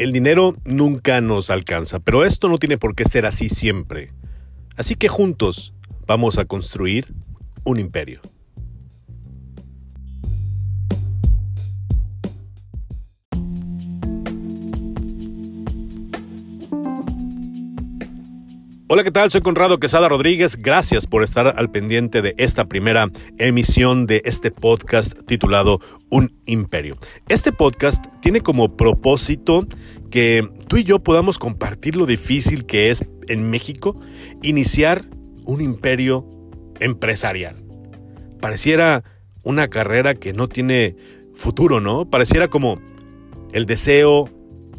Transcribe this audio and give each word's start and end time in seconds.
El 0.00 0.12
dinero 0.12 0.56
nunca 0.64 1.20
nos 1.20 1.50
alcanza, 1.50 1.98
pero 1.98 2.24
esto 2.24 2.48
no 2.48 2.56
tiene 2.56 2.78
por 2.78 2.94
qué 2.94 3.04
ser 3.04 3.26
así 3.26 3.50
siempre. 3.50 4.14
Así 4.74 4.94
que 4.94 5.08
juntos 5.08 5.74
vamos 6.06 6.38
a 6.38 6.46
construir 6.46 7.12
un 7.64 7.78
imperio. 7.78 8.22
Hola, 18.92 19.04
¿qué 19.04 19.12
tal? 19.12 19.30
Soy 19.30 19.40
Conrado 19.40 19.78
Quesada 19.78 20.08
Rodríguez. 20.08 20.56
Gracias 20.56 21.06
por 21.06 21.22
estar 21.22 21.54
al 21.56 21.70
pendiente 21.70 22.22
de 22.22 22.34
esta 22.38 22.64
primera 22.64 23.06
emisión 23.38 24.04
de 24.06 24.20
este 24.24 24.50
podcast 24.50 25.12
titulado 25.28 25.78
Un 26.10 26.34
Imperio. 26.44 26.96
Este 27.28 27.52
podcast 27.52 28.04
tiene 28.20 28.40
como 28.40 28.76
propósito 28.76 29.64
que 30.10 30.50
tú 30.66 30.76
y 30.76 30.82
yo 30.82 30.98
podamos 30.98 31.38
compartir 31.38 31.94
lo 31.94 32.04
difícil 32.04 32.66
que 32.66 32.90
es 32.90 33.04
en 33.28 33.48
México 33.48 33.94
iniciar 34.42 35.04
un 35.44 35.60
imperio 35.60 36.26
empresarial. 36.80 37.62
Pareciera 38.40 39.04
una 39.44 39.68
carrera 39.68 40.16
que 40.16 40.32
no 40.32 40.48
tiene 40.48 40.96
futuro, 41.32 41.78
¿no? 41.78 42.10
Pareciera 42.10 42.48
como 42.48 42.82
el 43.52 43.66
deseo 43.66 44.28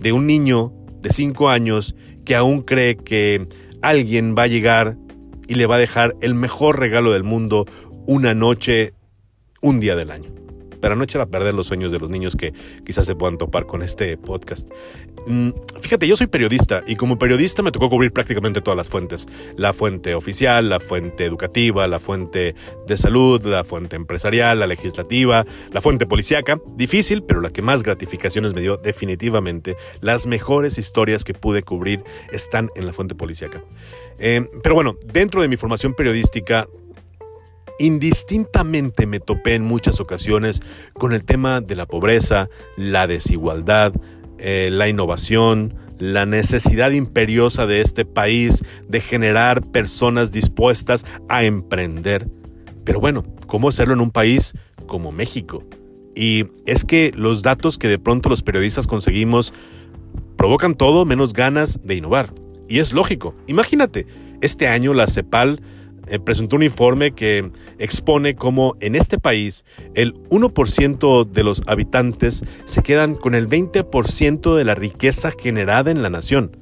de 0.02 0.12
un 0.12 0.28
niño 0.28 0.74
de 1.00 1.12
5 1.12 1.48
años 1.48 1.96
que 2.26 2.36
aún 2.36 2.62
cree 2.62 2.98
que 2.98 3.48
alguien 3.82 4.36
va 4.38 4.44
a 4.44 4.48
llegar 4.48 4.98
y 5.48 5.56
le 5.56 5.66
va 5.66 5.76
a 5.76 5.80
dejar 5.80 6.16
el 6.22 6.34
mejor 6.34 6.80
regalo 6.80 7.12
del 7.12 7.24
mundo 7.24 7.66
una 8.08 8.34
noche, 8.34 8.94
un 9.62 9.80
día 9.80 9.96
del 9.96 10.12
año 10.12 10.41
para 10.82 10.96
no 10.96 11.04
echar 11.04 11.22
a 11.22 11.28
perder 11.28 11.54
los 11.54 11.68
sueños 11.68 11.92
de 11.92 12.00
los 12.00 12.10
niños 12.10 12.36
que 12.36 12.54
quizás 12.86 13.06
se 13.06 13.16
puedan 13.16 13.38
topar 13.38 13.66
con 13.66 13.82
este 13.82 14.18
podcast. 14.18 14.70
Mm, 15.28 15.52
fíjate, 15.80 16.08
yo 16.08 16.16
soy 16.16 16.28
periodista 16.28 16.84
y 16.88 16.96
como 16.96 17.20
periodista 17.20 17.62
me 17.62 17.72
tocó 17.72 17.90
cubrir 17.90 18.12
prácticamente 18.12 18.62
todas 18.62 18.78
las 18.78 18.90
fuentes. 18.90 19.28
La 19.56 19.74
fuente 19.74 20.16
oficial, 20.16 20.70
la 20.70 20.80
fuente 20.80 21.26
educativa, 21.26 21.88
la 21.88 22.00
fuente 22.00 22.56
de 22.88 22.98
salud, 22.98 23.44
la 23.46 23.64
fuente 23.64 23.96
empresarial, 23.96 24.60
la 24.60 24.68
legislativa, 24.68 25.46
la 25.72 25.82
fuente 25.82 26.06
policíaca. 26.06 26.60
Difícil, 26.76 27.24
pero 27.24 27.42
la 27.42 27.52
que 27.52 27.62
más 27.62 27.84
gratificaciones 27.84 28.54
me 28.54 28.62
dio 28.62 28.78
definitivamente. 28.78 29.78
Las 30.02 30.26
mejores 30.26 30.78
historias 30.78 31.24
que 31.24 31.34
pude 31.34 31.62
cubrir 31.64 32.04
están 32.32 32.70
en 32.76 32.88
la 32.88 32.94
fuente 32.94 33.16
policíaca. 33.16 33.64
Eh, 34.18 34.48
pero 34.64 34.76
bueno, 34.76 34.98
dentro 35.06 35.42
de 35.42 35.48
mi 35.48 35.58
formación 35.58 35.94
periodística 35.94 36.68
Indistintamente 37.82 39.08
me 39.08 39.20
topé 39.20 39.56
en 39.56 39.64
muchas 39.64 40.00
ocasiones 40.00 40.62
con 40.94 41.14
el 41.14 41.24
tema 41.24 41.62
de 41.62 41.74
la 41.74 41.88
pobreza, 41.88 42.48
la 42.78 43.08
desigualdad, 43.08 43.92
eh, 44.38 44.70
la 44.72 44.88
innovación, 44.88 45.74
la 45.98 46.28
necesidad 46.28 46.92
imperiosa 46.92 47.66
de 47.66 47.82
este 47.82 48.06
país 48.06 48.64
de 48.88 49.02
generar 49.02 49.66
personas 49.72 50.32
dispuestas 50.32 51.08
a 51.28 51.44
emprender. 51.44 52.30
Pero 52.84 53.00
bueno, 53.00 53.24
¿cómo 53.48 53.70
hacerlo 53.70 53.96
en 53.96 54.02
un 54.02 54.12
país 54.12 54.54
como 54.86 55.12
México? 55.12 55.64
Y 56.16 56.46
es 56.68 56.86
que 56.86 57.12
los 57.16 57.42
datos 57.42 57.80
que 57.80 57.88
de 57.88 57.98
pronto 57.98 58.30
los 58.30 58.44
periodistas 58.44 58.86
conseguimos 58.86 59.56
provocan 60.38 60.76
todo 60.76 61.04
menos 61.06 61.34
ganas 61.34 61.80
de 61.84 61.96
innovar. 61.96 62.32
Y 62.70 62.78
es 62.78 62.94
lógico. 62.94 63.34
Imagínate, 63.48 64.06
este 64.42 64.68
año 64.68 64.94
la 64.94 65.08
CEPAL 65.08 65.62
presentó 66.26 66.56
un 66.56 66.64
informe 66.64 67.12
que 67.12 67.52
expone 67.80 68.36
cómo 68.36 68.76
en 68.80 68.96
este 68.96 69.18
país 69.18 69.66
el 69.94 70.14
1% 70.30 71.30
de 71.30 71.44
los 71.44 71.64
habitantes 71.68 72.44
se 72.66 72.84
quedan 72.84 73.16
con 73.16 73.36
el 73.36 73.48
20% 73.48 74.56
de 74.56 74.66
la 74.66 74.76
riqueza 74.76 75.32
generada 75.32 75.92
en 75.92 76.02
la 76.02 76.10
nación. 76.10 76.58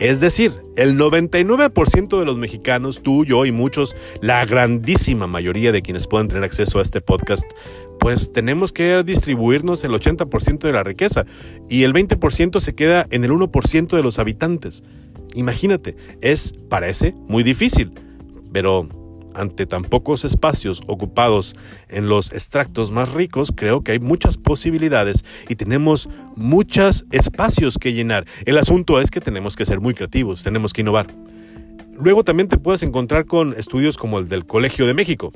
Es 0.00 0.20
decir, 0.20 0.52
el 0.76 0.98
99% 0.98 2.18
de 2.18 2.24
los 2.24 2.36
mexicanos, 2.36 3.02
tú, 3.02 3.24
yo 3.24 3.44
y 3.44 3.52
muchos, 3.52 3.96
la 4.20 4.44
grandísima 4.44 5.26
mayoría 5.26 5.72
de 5.72 5.82
quienes 5.82 6.06
puedan 6.06 6.28
tener 6.28 6.44
acceso 6.44 6.78
a 6.78 6.82
este 6.82 7.00
podcast, 7.00 7.44
pues 7.98 8.32
tenemos 8.32 8.72
que 8.72 9.02
distribuirnos 9.02 9.84
el 9.84 9.92
80% 9.92 10.60
de 10.60 10.72
la 10.72 10.84
riqueza 10.84 11.26
y 11.68 11.82
el 11.82 11.92
20% 11.92 12.60
se 12.60 12.74
queda 12.74 13.06
en 13.10 13.24
el 13.24 13.30
1% 13.30 13.88
de 13.88 14.02
los 14.02 14.18
habitantes. 14.18 14.84
Imagínate, 15.34 15.96
es, 16.20 16.52
parece, 16.68 17.14
muy 17.26 17.42
difícil 17.42 17.90
pero 18.52 18.88
ante 19.34 19.66
tan 19.66 19.84
pocos 19.84 20.24
espacios 20.24 20.82
ocupados 20.86 21.54
en 21.88 22.08
los 22.08 22.32
extractos 22.32 22.90
más 22.90 23.12
ricos, 23.12 23.52
creo 23.54 23.82
que 23.82 23.92
hay 23.92 23.98
muchas 23.98 24.36
posibilidades 24.36 25.24
y 25.48 25.54
tenemos 25.54 26.08
muchos 26.34 27.04
espacios 27.12 27.78
que 27.78 27.92
llenar. 27.92 28.26
El 28.44 28.58
asunto 28.58 29.00
es 29.00 29.10
que 29.10 29.20
tenemos 29.20 29.56
que 29.56 29.66
ser 29.66 29.80
muy 29.80 29.94
creativos, 29.94 30.42
tenemos 30.42 30.72
que 30.72 30.80
innovar. 30.80 31.06
Luego 32.00 32.24
también 32.24 32.48
te 32.48 32.58
puedes 32.58 32.82
encontrar 32.82 33.26
con 33.26 33.54
estudios 33.54 33.96
como 33.96 34.18
el 34.18 34.28
del 34.28 34.46
Colegio 34.46 34.86
de 34.86 34.94
México, 34.94 35.32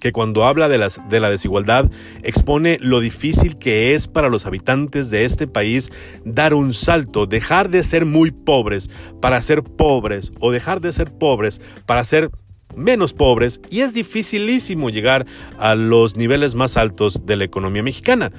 que 0.00 0.12
cuando 0.12 0.44
habla 0.44 0.68
de, 0.68 0.78
las, 0.78 1.00
de 1.08 1.20
la 1.20 1.30
desigualdad 1.30 1.90
expone 2.22 2.78
lo 2.80 3.00
difícil 3.00 3.58
que 3.58 3.94
es 3.94 4.08
para 4.08 4.28
los 4.28 4.46
habitantes 4.46 5.10
de 5.10 5.24
este 5.24 5.46
país 5.46 5.90
dar 6.24 6.54
un 6.54 6.74
salto, 6.74 7.26
dejar 7.26 7.70
de 7.70 7.82
ser 7.82 8.04
muy 8.04 8.30
pobres 8.30 8.90
para 9.20 9.40
ser 9.42 9.62
pobres 9.62 10.32
o 10.40 10.50
dejar 10.50 10.80
de 10.80 10.92
ser 10.92 11.12
pobres 11.12 11.60
para 11.86 12.04
ser 12.04 12.30
menos 12.76 13.12
pobres 13.12 13.60
y 13.70 13.80
es 13.80 13.92
dificilísimo 13.94 14.90
llegar 14.90 15.26
a 15.58 15.74
los 15.74 16.16
niveles 16.16 16.54
más 16.54 16.76
altos 16.76 17.26
de 17.26 17.36
la 17.36 17.44
economía 17.44 17.82
mexicana. 17.82 18.32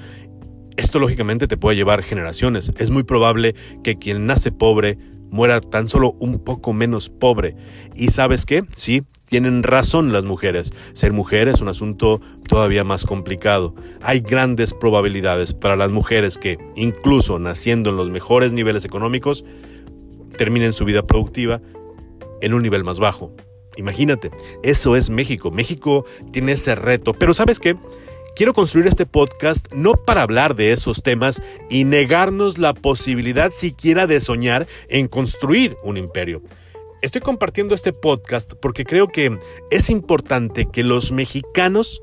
Esto 0.76 0.98
lógicamente 0.98 1.46
te 1.46 1.56
puede 1.56 1.76
llevar 1.76 2.02
generaciones. 2.02 2.72
Es 2.78 2.90
muy 2.90 3.02
probable 3.02 3.54
que 3.82 3.98
quien 3.98 4.26
nace 4.26 4.50
pobre 4.50 4.96
muera 5.30 5.60
tan 5.60 5.88
solo 5.88 6.16
un 6.18 6.42
poco 6.42 6.72
menos 6.72 7.08
pobre. 7.08 7.54
¿Y 7.94 8.08
sabes 8.08 8.46
qué? 8.46 8.64
Sí, 8.74 9.02
tienen 9.30 9.62
razón 9.62 10.12
las 10.12 10.24
mujeres. 10.24 10.72
Ser 10.92 11.12
mujer 11.12 11.46
es 11.48 11.60
un 11.60 11.68
asunto 11.68 12.20
todavía 12.48 12.82
más 12.82 13.06
complicado. 13.06 13.74
Hay 14.02 14.20
grandes 14.20 14.74
probabilidades 14.74 15.54
para 15.54 15.76
las 15.76 15.90
mujeres 15.90 16.36
que, 16.36 16.58
incluso 16.74 17.38
naciendo 17.38 17.90
en 17.90 17.96
los 17.96 18.10
mejores 18.10 18.52
niveles 18.52 18.84
económicos, 18.84 19.44
terminen 20.36 20.72
su 20.72 20.84
vida 20.84 21.06
productiva 21.06 21.62
en 22.42 22.54
un 22.54 22.62
nivel 22.62 22.82
más 22.82 22.98
bajo. 22.98 23.32
Imagínate, 23.76 24.32
eso 24.64 24.96
es 24.96 25.10
México. 25.10 25.52
México 25.52 26.04
tiene 26.32 26.52
ese 26.52 26.74
reto. 26.74 27.14
Pero 27.14 27.32
¿sabes 27.32 27.60
qué? 27.60 27.76
Quiero 28.34 28.52
construir 28.52 28.88
este 28.88 29.06
podcast 29.06 29.72
no 29.72 29.94
para 29.94 30.22
hablar 30.22 30.56
de 30.56 30.72
esos 30.72 31.04
temas 31.04 31.40
y 31.68 31.84
negarnos 31.84 32.58
la 32.58 32.74
posibilidad 32.74 33.52
siquiera 33.52 34.08
de 34.08 34.20
soñar 34.20 34.66
en 34.88 35.06
construir 35.06 35.76
un 35.84 35.96
imperio. 35.96 36.42
Estoy 37.02 37.22
compartiendo 37.22 37.74
este 37.74 37.94
podcast 37.94 38.52
porque 38.60 38.84
creo 38.84 39.08
que 39.08 39.38
es 39.70 39.88
importante 39.88 40.66
que 40.70 40.84
los 40.84 41.12
mexicanos 41.12 42.02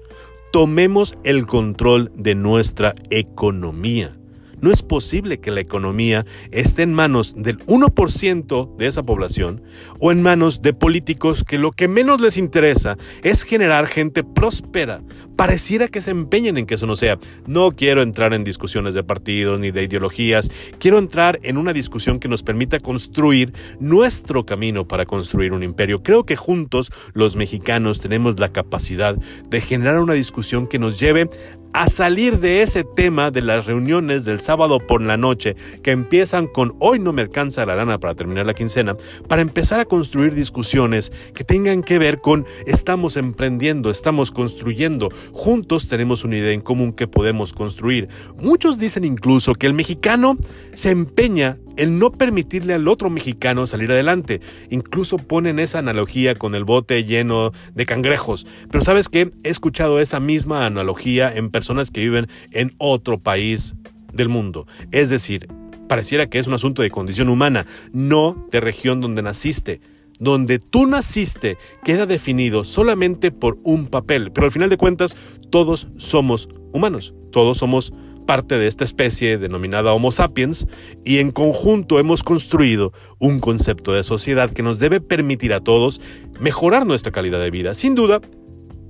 tomemos 0.52 1.16
el 1.24 1.46
control 1.46 2.12
de 2.16 2.34
nuestra 2.34 2.96
economía. 3.12 4.17
No 4.62 4.72
es 4.72 4.82
posible 4.82 5.40
que 5.40 5.52
la 5.52 5.60
economía 5.60 6.26
esté 6.52 6.84
en 6.84 6.94
manos 6.94 7.36
del 7.38 7.60
1% 7.66 8.76
de 8.76 8.88
esa 8.88 9.04
población 9.04 9.62
o 10.00 10.12
en 10.12 10.22
manos 10.22 10.62
de 10.62 10.74
políticos 10.74 11.44
que 11.44 11.58
lo 11.58 11.72
que 11.72 11.88
menos 11.88 12.22
les 12.22 12.38
interesa 12.38 12.98
es 13.24 13.44
generar 13.44 13.88
gente 13.88 14.24
próspera. 14.24 15.02
Pareciera 15.36 15.88
que 15.88 16.02
se 16.02 16.12
empeñen 16.12 16.58
en 16.58 16.66
que 16.66 16.76
eso 16.76 16.88
no 16.88 16.96
sea. 16.96 17.20
No 17.46 17.72
quiero 17.72 18.02
entrar 18.02 18.34
en 18.34 18.44
discusiones 18.44 18.96
de 18.96 19.04
partidos 19.04 19.60
ni 19.60 19.70
de 19.70 19.84
ideologías. 19.84 20.50
Quiero 20.80 20.98
entrar 20.98 21.40
en 21.44 21.58
una 21.58 21.74
discusión 21.74 22.20
que 22.20 22.28
nos 22.28 22.42
permita 22.42 22.80
construir 22.80 23.54
nuestro 23.80 24.46
camino 24.46 24.88
para 24.88 25.06
construir 25.06 25.54
un 25.54 25.62
imperio. 25.62 26.02
Creo 26.02 26.26
que 26.26 26.36
juntos 26.36 26.92
los 27.14 27.36
mexicanos 27.36 28.00
tenemos 28.00 28.40
la 28.40 28.52
capacidad 28.52 29.16
de 29.16 29.62
generar 29.62 30.00
una 30.00 30.14
discusión 30.14 30.68
que 30.68 30.80
nos 30.80 31.00
lleve 31.00 31.30
a 31.74 31.88
salir 31.90 32.40
de 32.40 32.64
ese 32.64 32.84
tema 32.84 33.30
de 33.30 33.42
las 33.42 33.66
reuniones 33.66 34.26
del 34.26 34.42
sábado 34.48 34.80
por 34.80 35.02
la 35.02 35.18
noche 35.18 35.58
que 35.84 35.92
empiezan 35.92 36.48
con 36.48 36.74
hoy 36.80 37.00
no 37.00 37.12
me 37.12 37.22
alcanza 37.22 37.66
la 37.66 37.76
lana 37.76 38.00
para 38.00 38.16
terminar 38.16 38.46
la 38.46 38.54
quincena, 38.54 38.96
para 39.28 39.42
empezar 39.42 39.82
a 39.82 39.86
construir 39.86 40.34
discusiones 40.36 41.12
que 41.34 41.44
tengan 41.44 41.84
que 41.84 42.00
ver 42.00 42.22
con 42.22 42.46
estamos 42.66 43.18
emprendiendo, 43.18 43.90
estamos 43.90 44.32
construyendo, 44.32 45.10
juntos 45.34 45.90
tenemos 45.90 46.24
una 46.24 46.38
idea 46.38 46.54
en 46.54 46.62
común 46.62 46.94
que 46.94 47.08
podemos 47.08 47.52
construir. 47.52 48.08
Muchos 48.42 48.80
dicen 48.80 49.04
incluso 49.04 49.54
que 49.54 49.68
el 49.68 49.74
mexicano 49.74 50.38
se 50.74 50.92
empeña 50.92 51.58
el 51.76 52.00
no 52.00 52.12
permitirle 52.12 52.74
al 52.74 52.88
otro 52.88 53.10
mexicano 53.10 53.68
salir 53.68 53.92
adelante. 53.92 54.42
Incluso 54.70 55.18
ponen 55.18 55.60
esa 55.60 55.80
analogía 55.80 56.36
con 56.36 56.56
el 56.56 56.64
bote 56.64 57.04
lleno 57.04 57.52
de 57.76 57.86
cangrejos. 57.86 58.48
Pero 58.72 58.84
sabes 58.84 59.10
qué? 59.10 59.30
He 59.44 59.50
escuchado 59.50 60.00
esa 60.00 60.20
misma 60.20 60.66
analogía 60.66 61.32
en 61.36 61.52
personas 61.52 61.92
que 61.92 62.02
viven 62.02 62.28
en 62.52 62.74
otro 62.80 63.20
país 63.20 63.76
del 64.14 64.30
mundo. 64.30 64.68
Es 64.92 65.10
decir, 65.10 65.48
pareciera 65.88 66.30
que 66.30 66.40
es 66.40 66.48
un 66.48 66.54
asunto 66.54 66.82
de 66.82 66.92
condición 66.92 67.30
humana, 67.30 67.66
no 67.92 68.48
de 68.52 68.60
región 68.60 69.02
donde 69.02 69.22
naciste. 69.22 69.82
Donde 70.20 70.58
tú 70.58 70.88
naciste 70.88 71.58
queda 71.84 72.08
definido 72.08 72.64
solamente 72.64 73.32
por 73.32 73.60
un 73.64 73.86
papel, 73.86 74.32
pero 74.32 74.46
al 74.46 74.52
final 74.52 74.70
de 74.70 74.78
cuentas 74.78 75.16
todos 75.52 75.90
somos 75.98 76.50
humanos, 76.74 77.14
todos 77.32 77.60
somos 77.60 77.94
parte 78.26 78.58
de 78.60 78.68
esta 78.68 78.84
especie 78.84 79.40
denominada 79.40 79.94
Homo 79.94 80.12
sapiens 80.12 80.68
y 81.04 81.18
en 81.18 81.32
conjunto 81.32 81.98
hemos 81.98 82.24
construido 82.24 82.94
un 83.20 83.40
concepto 83.40 83.94
de 83.94 84.04
sociedad 84.04 84.52
que 84.52 84.62
nos 84.62 84.80
debe 84.80 85.02
permitir 85.02 85.54
a 85.54 85.62
todos 85.62 86.02
mejorar 86.40 86.86
nuestra 86.86 87.12
calidad 87.12 87.40
de 87.40 87.50
vida. 87.50 87.74
Sin 87.74 87.96
duda, 87.96 88.22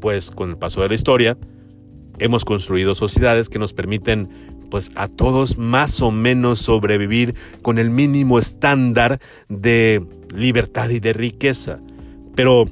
pues 0.02 0.32
con 0.32 0.50
el 0.50 0.58
paso 0.58 0.82
de 0.82 0.90
la 0.90 0.96
historia, 0.96 1.38
hemos 2.20 2.46
construido 2.46 2.96
sociedades 2.96 3.48
que 3.48 3.60
nos 3.60 3.74
permiten 3.74 4.57
pues 4.70 4.92
a 4.96 5.08
todos 5.08 5.58
más 5.58 6.02
o 6.02 6.12
menos 6.12 6.60
sobrevivir 6.60 7.36
con 7.62 7.78
el 7.78 7.90
mínimo 7.90 8.40
estándar 8.40 9.20
de 9.50 10.06
libertad 10.34 10.90
y 10.90 11.00
de 11.00 11.14
riqueza. 11.14 11.80
Pero 12.36 12.66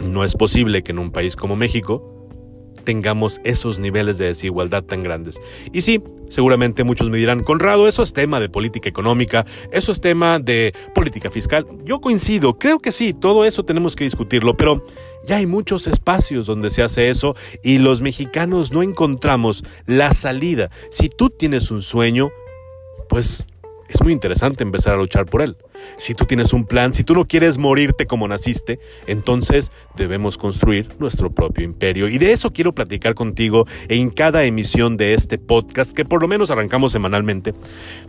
no 0.00 0.24
es 0.24 0.34
posible 0.34 0.82
que 0.82 0.92
en 0.92 0.98
un 0.98 1.10
país 1.10 1.36
como 1.36 1.56
México 1.56 2.13
tengamos 2.84 3.40
esos 3.44 3.78
niveles 3.78 4.18
de 4.18 4.26
desigualdad 4.26 4.84
tan 4.84 5.02
grandes. 5.02 5.40
Y 5.72 5.80
sí, 5.80 6.02
seguramente 6.28 6.84
muchos 6.84 7.10
me 7.10 7.18
dirán, 7.18 7.42
Conrado, 7.42 7.88
eso 7.88 8.02
es 8.02 8.12
tema 8.12 8.40
de 8.40 8.48
política 8.48 8.88
económica, 8.88 9.44
eso 9.72 9.92
es 9.92 10.00
tema 10.00 10.38
de 10.38 10.72
política 10.94 11.30
fiscal. 11.30 11.66
Yo 11.84 12.00
coincido, 12.00 12.58
creo 12.58 12.78
que 12.78 12.92
sí, 12.92 13.12
todo 13.12 13.44
eso 13.44 13.64
tenemos 13.64 13.96
que 13.96 14.04
discutirlo, 14.04 14.56
pero 14.56 14.84
ya 15.26 15.36
hay 15.36 15.46
muchos 15.46 15.86
espacios 15.86 16.46
donde 16.46 16.70
se 16.70 16.82
hace 16.82 17.08
eso 17.08 17.34
y 17.62 17.78
los 17.78 18.00
mexicanos 18.00 18.72
no 18.72 18.82
encontramos 18.82 19.64
la 19.86 20.12
salida. 20.14 20.70
Si 20.90 21.08
tú 21.08 21.30
tienes 21.30 21.70
un 21.70 21.82
sueño, 21.82 22.30
pues 23.08 23.46
es 23.88 24.02
muy 24.02 24.12
interesante 24.12 24.62
empezar 24.62 24.94
a 24.94 24.98
luchar 24.98 25.26
por 25.26 25.42
él. 25.42 25.56
Si 25.96 26.14
tú 26.14 26.24
tienes 26.24 26.52
un 26.52 26.64
plan, 26.64 26.94
si 26.94 27.04
tú 27.04 27.14
no 27.14 27.26
quieres 27.26 27.58
morirte 27.58 28.06
como 28.06 28.28
naciste, 28.28 28.78
entonces 29.06 29.72
debemos 29.96 30.38
construir 30.38 30.88
nuestro 30.98 31.32
propio 31.32 31.64
imperio. 31.64 32.08
Y 32.08 32.18
de 32.18 32.32
eso 32.32 32.52
quiero 32.52 32.74
platicar 32.74 33.14
contigo 33.14 33.66
en 33.88 34.10
cada 34.10 34.44
emisión 34.44 34.96
de 34.96 35.14
este 35.14 35.38
podcast, 35.38 35.92
que 35.92 36.04
por 36.04 36.22
lo 36.22 36.28
menos 36.28 36.50
arrancamos 36.50 36.92
semanalmente, 36.92 37.54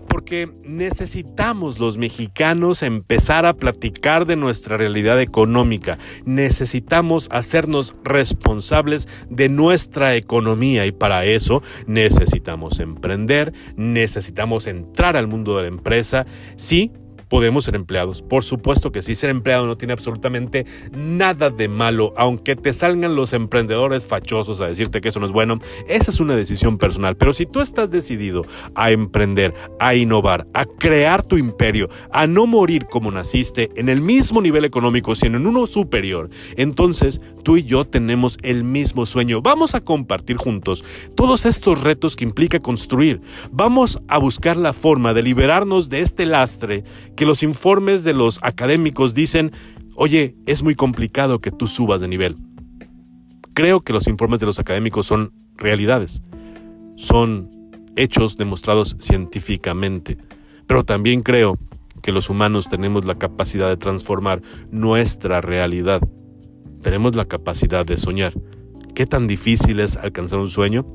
porque 0.07 0.51
necesitamos 0.63 1.79
los 1.79 1.97
mexicanos 1.97 2.83
empezar 2.83 3.45
a 3.45 3.53
platicar 3.53 4.25
de 4.25 4.35
nuestra 4.35 4.77
realidad 4.77 5.21
económica. 5.21 5.97
Necesitamos 6.25 7.27
hacernos 7.31 7.95
responsables 8.03 9.07
de 9.29 9.49
nuestra 9.49 10.15
economía 10.15 10.85
y 10.85 10.91
para 10.91 11.25
eso 11.25 11.61
necesitamos 11.87 12.79
emprender, 12.79 13.53
necesitamos 13.75 14.67
entrar 14.67 15.17
al 15.17 15.27
mundo 15.27 15.55
de 15.57 15.63
la 15.63 15.67
empresa, 15.67 16.25
sí, 16.55 16.91
podemos 17.35 17.65
ser 17.65 17.75
empleados. 17.75 18.21
Por 18.21 18.45
supuesto 18.45 18.93
que 18.93 19.01
sí, 19.01 19.13
ser 19.13 19.29
empleado 19.29 19.67
no 19.67 19.75
tiene 19.75 19.91
absolutamente 19.91 20.65
nada 20.93 21.49
de 21.49 21.67
malo, 21.67 22.13
aunque 22.15 22.55
te 22.55 22.71
salgan 22.71 23.17
los 23.17 23.33
emprendedores 23.33 24.07
fachosos 24.07 24.61
a 24.61 24.67
decirte 24.69 25.01
que 25.01 25.09
eso 25.09 25.19
no 25.19 25.25
es 25.25 25.33
bueno. 25.33 25.59
Esa 25.89 26.11
es 26.11 26.21
una 26.21 26.37
decisión 26.37 26.77
personal. 26.77 27.17
Pero 27.17 27.33
si 27.33 27.45
tú 27.45 27.59
estás 27.59 27.91
decidido 27.91 28.45
a 28.73 28.91
emprender, 28.91 29.53
a 29.81 29.95
innovar, 29.95 30.47
a 30.53 30.63
crear 30.63 31.23
tu 31.23 31.37
imperio, 31.37 31.89
a 32.09 32.25
no 32.25 32.47
morir 32.47 32.85
como 32.85 33.11
naciste 33.11 33.69
en 33.75 33.89
el 33.89 33.99
mismo 33.99 34.41
nivel 34.41 34.63
económico, 34.63 35.13
sino 35.13 35.35
en 35.35 35.45
uno 35.45 35.67
superior, 35.67 36.29
entonces 36.55 37.19
tú 37.43 37.57
y 37.57 37.63
yo 37.63 37.83
tenemos 37.83 38.37
el 38.43 38.63
mismo 38.63 39.05
sueño. 39.05 39.41
Vamos 39.41 39.75
a 39.75 39.81
compartir 39.81 40.37
juntos 40.37 40.85
todos 41.15 41.45
estos 41.45 41.81
retos 41.81 42.15
que 42.15 42.23
implica 42.23 42.61
construir. 42.61 43.19
Vamos 43.51 43.99
a 44.07 44.19
buscar 44.19 44.55
la 44.55 44.71
forma 44.71 45.13
de 45.13 45.21
liberarnos 45.21 45.89
de 45.89 45.99
este 45.99 46.25
lastre 46.25 46.85
que 47.17 47.24
los 47.25 47.43
informes 47.43 48.03
de 48.03 48.13
los 48.13 48.39
académicos 48.43 49.13
dicen, 49.13 49.51
oye, 49.95 50.35
es 50.45 50.63
muy 50.63 50.75
complicado 50.75 51.39
que 51.39 51.51
tú 51.51 51.67
subas 51.67 52.01
de 52.01 52.07
nivel. 52.07 52.35
Creo 53.53 53.81
que 53.81 53.93
los 53.93 54.07
informes 54.07 54.39
de 54.39 54.45
los 54.45 54.59
académicos 54.59 55.05
son 55.05 55.31
realidades, 55.55 56.21
son 56.95 57.49
hechos 57.95 58.37
demostrados 58.37 58.97
científicamente, 58.99 60.17
pero 60.67 60.83
también 60.83 61.21
creo 61.21 61.57
que 62.01 62.11
los 62.11 62.29
humanos 62.29 62.67
tenemos 62.69 63.05
la 63.05 63.17
capacidad 63.17 63.69
de 63.69 63.77
transformar 63.77 64.41
nuestra 64.69 65.41
realidad. 65.41 66.01
Tenemos 66.81 67.15
la 67.15 67.25
capacidad 67.25 67.85
de 67.85 67.97
soñar. 67.97 68.33
¿Qué 68.93 69.05
tan 69.05 69.27
difícil 69.27 69.79
es 69.79 69.97
alcanzar 69.97 70.39
un 70.39 70.47
sueño? 70.47 70.85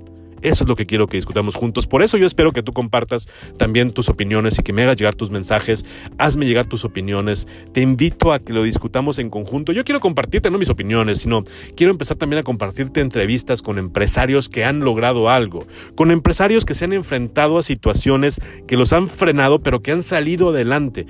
Eso 0.42 0.64
es 0.64 0.68
lo 0.68 0.76
que 0.76 0.86
quiero 0.86 1.06
que 1.06 1.16
discutamos 1.16 1.54
juntos. 1.54 1.86
Por 1.86 2.02
eso 2.02 2.16
yo 2.16 2.26
espero 2.26 2.52
que 2.52 2.62
tú 2.62 2.72
compartas 2.72 3.28
también 3.58 3.92
tus 3.92 4.08
opiniones 4.08 4.58
y 4.58 4.62
que 4.62 4.72
me 4.72 4.82
hagas 4.82 4.96
llegar 4.96 5.14
tus 5.14 5.30
mensajes. 5.30 5.84
Hazme 6.18 6.46
llegar 6.46 6.66
tus 6.66 6.84
opiniones. 6.84 7.46
Te 7.72 7.80
invito 7.80 8.32
a 8.32 8.38
que 8.38 8.52
lo 8.52 8.62
discutamos 8.62 9.18
en 9.18 9.30
conjunto. 9.30 9.72
Yo 9.72 9.84
quiero 9.84 10.00
compartirte 10.00 10.50
no 10.50 10.58
mis 10.58 10.70
opiniones, 10.70 11.18
sino 11.18 11.44
quiero 11.76 11.90
empezar 11.90 12.16
también 12.16 12.40
a 12.40 12.42
compartirte 12.42 13.00
entrevistas 13.00 13.62
con 13.62 13.78
empresarios 13.78 14.48
que 14.48 14.64
han 14.64 14.80
logrado 14.80 15.28
algo, 15.28 15.66
con 15.94 16.10
empresarios 16.10 16.64
que 16.64 16.74
se 16.74 16.84
han 16.84 16.92
enfrentado 16.92 17.58
a 17.58 17.62
situaciones 17.62 18.40
que 18.66 18.76
los 18.76 18.92
han 18.92 19.08
frenado 19.08 19.60
pero 19.62 19.82
que 19.82 19.92
han 19.92 20.02
salido 20.02 20.50
adelante. 20.50 21.06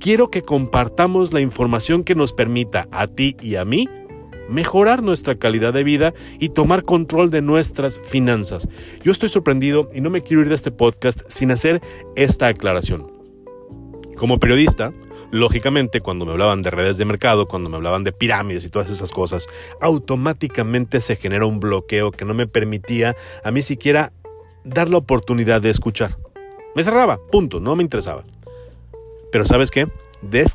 Quiero 0.00 0.30
que 0.30 0.40
compartamos 0.40 1.34
la 1.34 1.40
información 1.40 2.04
que 2.04 2.14
nos 2.14 2.32
permita 2.32 2.88
a 2.90 3.06
ti 3.06 3.36
y 3.42 3.56
a 3.56 3.66
mí 3.66 3.86
mejorar 4.50 5.02
nuestra 5.02 5.36
calidad 5.36 5.72
de 5.72 5.84
vida 5.84 6.12
y 6.38 6.50
tomar 6.50 6.82
control 6.82 7.30
de 7.30 7.40
nuestras 7.40 8.00
finanzas. 8.00 8.68
Yo 9.02 9.12
estoy 9.12 9.28
sorprendido 9.28 9.88
y 9.94 10.00
no 10.00 10.10
me 10.10 10.22
quiero 10.22 10.42
ir 10.42 10.48
de 10.48 10.54
este 10.54 10.70
podcast 10.70 11.20
sin 11.28 11.50
hacer 11.50 11.80
esta 12.16 12.48
aclaración. 12.48 13.10
Como 14.16 14.38
periodista, 14.38 14.92
lógicamente 15.30 16.00
cuando 16.00 16.26
me 16.26 16.32
hablaban 16.32 16.62
de 16.62 16.70
redes 16.70 16.98
de 16.98 17.04
mercado, 17.04 17.46
cuando 17.46 17.70
me 17.70 17.76
hablaban 17.76 18.04
de 18.04 18.12
pirámides 18.12 18.64
y 18.64 18.70
todas 18.70 18.90
esas 18.90 19.12
cosas, 19.12 19.46
automáticamente 19.80 21.00
se 21.00 21.16
genera 21.16 21.46
un 21.46 21.60
bloqueo 21.60 22.10
que 22.10 22.24
no 22.24 22.34
me 22.34 22.46
permitía 22.46 23.16
a 23.44 23.50
mí 23.50 23.62
siquiera 23.62 24.12
dar 24.64 24.88
la 24.88 24.98
oportunidad 24.98 25.62
de 25.62 25.70
escuchar. 25.70 26.18
Me 26.74 26.84
cerraba, 26.84 27.18
punto, 27.30 27.60
no 27.60 27.76
me 27.76 27.82
interesaba. 27.82 28.24
Pero 29.32 29.44
¿sabes 29.44 29.70
qué? 29.70 29.86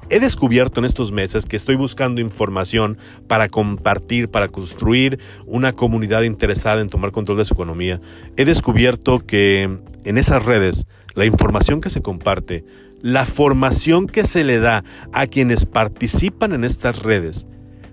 He 0.10 0.20
descubierto 0.20 0.80
en 0.80 0.86
estos 0.86 1.12
meses 1.12 1.46
que 1.46 1.56
estoy 1.56 1.76
buscando 1.76 2.22
información 2.22 2.98
para 3.28 3.50
compartir, 3.50 4.30
para 4.30 4.48
construir 4.48 5.20
una 5.46 5.74
comunidad 5.74 6.22
interesada 6.22 6.82
en 6.82 6.88
tomar 6.88 7.12
control 7.12 7.40
de 7.40 7.46
su 7.46 7.54
economía. 7.54 8.00
He 8.38 8.46
descubierto 8.46 9.26
que 9.26 9.64
en 10.04 10.18
esas 10.18 10.46
redes 10.46 10.86
la 11.16 11.26
información 11.26 11.82
que 11.82 11.90
se 11.90 12.02
comparte, 12.02 12.64
la 13.02 13.26
formación 13.26 14.08
que 14.08 14.24
se 14.26 14.44
le 14.44 14.60
da 14.60 14.84
a 15.14 15.28
quienes 15.28 15.66
participan 15.66 16.54
en 16.54 16.64
estas 16.64 17.02
redes, 17.02 17.48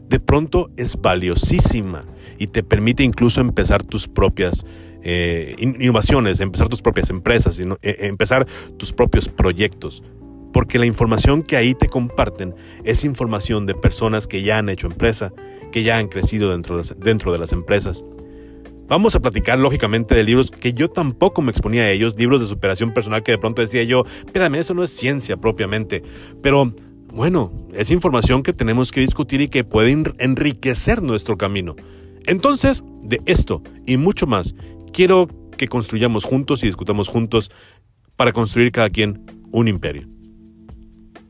de 0.08 0.20
pronto 0.20 0.70
es 0.76 1.00
valiosísima 1.00 2.02
y 2.38 2.48
te 2.48 2.62
permite 2.62 3.02
incluso 3.02 3.40
empezar 3.40 3.82
tus 3.82 4.08
propias 4.08 4.66
eh, 5.02 5.56
innovaciones, 5.58 6.41
empezar 6.41 6.69
tus 6.69 6.82
propias 6.82 7.10
empresas, 7.10 7.58
eh, 7.58 7.96
empezar 8.00 8.46
tus 8.76 8.93
propios 8.93 9.29
proyectos 9.29 10.02
porque 10.52 10.78
la 10.78 10.86
información 10.86 11.42
que 11.42 11.56
ahí 11.56 11.74
te 11.74 11.88
comparten 11.88 12.54
es 12.84 13.04
información 13.04 13.66
de 13.66 13.74
personas 13.74 14.26
que 14.26 14.42
ya 14.42 14.58
han 14.58 14.68
hecho 14.68 14.86
empresa, 14.86 15.32
que 15.72 15.82
ya 15.82 15.98
han 15.98 16.08
crecido 16.08 16.50
dentro 16.50 16.76
de 17.32 17.38
las, 17.38 17.52
empresas. 17.52 18.04
Vamos 18.86 19.14
a 19.14 19.20
platicar 19.20 19.58
lógicamente 19.58 20.14
de 20.14 20.22
libros 20.22 20.50
que 20.50 20.74
yo 20.74 20.90
tampoco 20.90 21.40
me 21.40 21.50
exponía 21.50 21.84
a 21.84 21.90
ellos, 21.90 22.16
libros 22.16 22.40
de 22.40 22.46
superación 22.46 22.92
personal 22.92 23.22
que 23.22 23.32
de 23.32 23.38
pronto 23.38 23.62
decía 23.62 23.82
yo, 23.84 24.04
espérame, 24.26 24.56
eso 24.56 24.74
no 24.74 24.84
es 24.84 24.90
ciencia 24.90 25.38
propiamente, 25.38 26.02
pero 26.42 26.74
bueno, 27.12 27.52
es 27.72 27.90
información 27.90 28.42
que 28.42 28.52
tenemos 28.52 28.92
que 28.92 29.00
discutir 29.00 29.40
y 29.40 29.48
que 29.48 29.64
puede 29.64 29.90
enriquecer 30.18 31.02
nuestro 31.02 31.38
camino. 31.38 31.74
Entonces, 32.26 32.82
de 33.02 33.20
esto 33.26 33.62
y 33.86 33.96
mucho 33.96 34.26
más, 34.26 34.54
quiero 34.92 35.28
que 35.56 35.68
construyamos 35.68 36.24
juntos 36.24 36.62
y 36.62 36.66
discutamos 36.66 37.08
juntos 37.08 37.50
para 38.16 38.32
construir 38.32 38.72
cada 38.72 38.90
quien 38.90 39.24
un 39.52 39.68
imperio. 39.68 40.08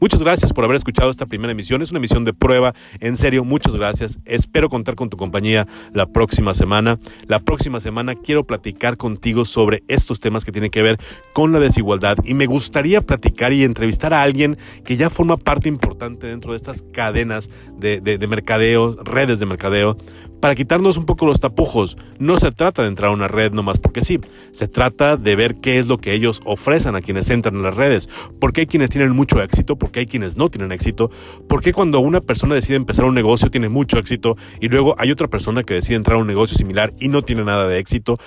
Muchas 0.02 0.20
gracias 0.20 0.52
por 0.52 0.64
haber 0.64 0.76
escuchado 0.76 1.10
esta 1.10 1.26
primera 1.26 1.52
emisión. 1.52 1.80
Es 1.80 1.92
una 1.92 1.98
emisión 1.98 2.24
de 2.24 2.32
prueba. 2.32 2.74
En 2.98 3.16
serio, 3.16 3.44
muchas 3.44 3.76
gracias. 3.76 4.18
Espero 4.24 4.68
contar 4.68 4.96
con 4.96 5.08
tu 5.08 5.16
compañía 5.16 5.68
la 5.92 6.06
próxima 6.06 6.54
semana. 6.54 6.98
La 7.28 7.38
próxima 7.38 7.78
semana 7.78 8.16
quiero 8.16 8.44
platicar 8.44 8.96
contigo 8.96 9.44
sobre 9.44 9.84
estos 9.86 10.18
temas 10.18 10.44
que 10.44 10.50
tienen 10.50 10.72
que 10.72 10.82
ver 10.82 10.98
con 11.32 11.52
la 11.52 11.60
desigualdad 11.60 12.16
y 12.24 12.34
me 12.34 12.46
gustaría 12.46 13.00
platicar 13.00 13.52
y 13.52 13.62
entrevistar 13.62 14.12
a 14.12 14.24
alguien 14.24 14.58
que 14.84 14.96
ya 14.96 15.08
forma 15.08 15.36
parte 15.36 15.68
importante 15.68 16.26
dentro 16.26 16.50
de 16.50 16.56
estas 16.56 16.82
cadenas 16.82 17.48
de, 17.78 18.00
de 18.00 18.26
mercadeo, 18.26 18.96
redes 19.04 19.38
de 19.38 19.46
mercadeo, 19.46 19.98
para 20.42 20.56
quitarnos 20.56 20.96
un 20.96 21.06
poco 21.06 21.24
los 21.24 21.38
tapujos. 21.38 21.96
No 22.18 22.36
se 22.36 22.50
trata 22.50 22.82
de 22.82 22.88
entrar 22.88 23.10
a 23.10 23.14
una 23.14 23.28
red 23.28 23.52
nomás 23.52 23.78
porque 23.78 24.02
sí, 24.02 24.18
se 24.50 24.66
trata 24.66 25.16
de 25.16 25.36
ver 25.36 25.54
qué 25.60 25.78
es 25.78 25.86
lo 25.86 25.98
que 25.98 26.14
ellos 26.14 26.40
ofrecen 26.44 26.96
a 26.96 27.00
quienes 27.00 27.30
entran 27.30 27.54
en 27.54 27.62
las 27.62 27.76
redes, 27.76 28.08
porque 28.40 28.62
hay 28.62 28.66
quienes 28.66 28.90
tienen 28.90 29.12
mucho 29.12 29.40
éxito, 29.40 29.76
porque 29.76 30.00
hay 30.00 30.06
quienes 30.06 30.36
no 30.36 30.50
tienen 30.50 30.72
éxito, 30.72 31.12
porque 31.48 31.72
cuando 31.72 32.00
una 32.00 32.20
persona 32.20 32.56
decide 32.56 32.76
empezar 32.76 33.04
un 33.04 33.14
negocio 33.14 33.52
tiene 33.52 33.68
mucho 33.68 33.98
éxito 33.98 34.36
y 34.60 34.68
luego 34.68 34.96
hay 34.98 35.12
otra 35.12 35.28
persona 35.28 35.62
que 35.62 35.74
decide 35.74 35.94
entrar 35.94 36.16
a 36.16 36.20
un 36.20 36.26
negocio 36.26 36.58
similar 36.58 36.92
y 36.98 37.06
no 37.06 37.22
tiene 37.22 37.44
nada 37.44 37.68
de 37.68 37.78
éxito. 37.78 38.18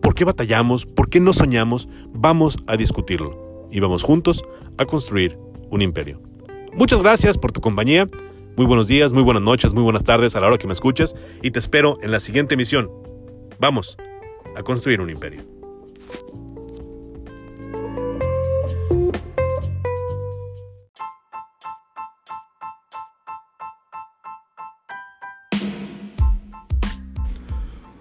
¿Por 0.00 0.14
qué 0.14 0.24
batallamos? 0.24 0.86
¿Por 0.86 1.10
qué 1.10 1.18
no 1.18 1.32
soñamos? 1.32 1.88
Vamos 2.12 2.56
a 2.68 2.76
discutirlo 2.76 3.66
y 3.72 3.80
vamos 3.80 4.04
juntos 4.04 4.44
a 4.78 4.84
construir 4.84 5.36
un 5.70 5.82
imperio. 5.82 6.22
Muchas 6.72 7.00
gracias 7.00 7.36
por 7.36 7.50
tu 7.50 7.60
compañía. 7.60 8.06
Muy 8.58 8.66
buenos 8.66 8.88
días, 8.88 9.12
muy 9.12 9.22
buenas 9.22 9.44
noches, 9.44 9.72
muy 9.72 9.84
buenas 9.84 10.02
tardes 10.02 10.34
a 10.34 10.40
la 10.40 10.48
hora 10.48 10.58
que 10.58 10.66
me 10.66 10.72
escuches 10.72 11.14
y 11.42 11.52
te 11.52 11.60
espero 11.60 11.96
en 12.02 12.10
la 12.10 12.18
siguiente 12.18 12.54
emisión. 12.54 12.90
Vamos 13.60 13.96
a 14.56 14.64
construir 14.64 15.00
un 15.00 15.10
imperio. 15.10 15.42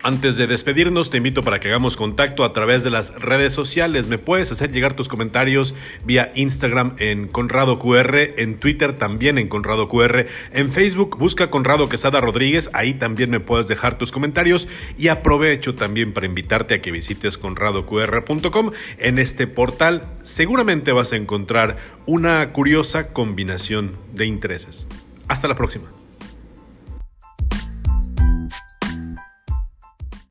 Antes 0.08 0.38
de 0.38 0.48
despedirnos, 0.48 1.10
te 1.10 1.18
invito 1.18 1.42
para 1.42 1.60
que 1.60 1.68
hagamos 1.68 1.98
contacto 1.98 2.46
a 2.46 2.54
través 2.54 2.82
de 2.82 2.90
las 2.90 3.14
redes 3.16 3.52
sociales. 3.52 4.08
Me 4.08 4.18
puedes 4.18 4.50
hacer 4.54 4.72
llegar 4.72 4.96
tus 4.96 5.10
comentarios 5.10 5.76
vía 6.06 6.32
Instagram 6.34 6.96
en 6.98 7.28
Conrado 7.28 7.78
QR, 7.78 8.16
en 8.38 8.58
Twitter 8.58 8.98
también 8.98 9.38
en 9.38 9.50
Conrado 9.50 9.90
QR, 9.90 10.28
en 10.54 10.72
Facebook 10.72 11.18
busca 11.18 11.50
Conrado 11.50 11.90
Quesada 11.90 12.22
Rodríguez, 12.22 12.70
ahí 12.72 12.94
también 12.94 13.32
me 13.32 13.42
puedes 13.42 13.68
dejar 13.68 13.98
tus 13.98 14.14
comentarios 14.14 14.70
y 14.98 15.10
aprovecho 15.10 15.76
también 15.76 16.14
para 16.14 16.26
invitarte 16.26 16.76
a 16.76 16.82
que 16.82 16.92
visites 16.92 17.38
conradoqr.com. 17.38 18.72
En 19.00 19.20
este 19.20 19.46
portal 19.46 20.04
seguramente 20.24 20.94
vas 20.94 21.12
a 21.12 21.18
encontrar 21.18 21.80
una 22.06 22.54
curiosa 22.54 23.12
combinación 23.12 23.98
de 24.14 24.26
intereses. 24.26 24.88
Hasta 25.28 25.50
la 25.50 25.56
próxima. 25.56 25.90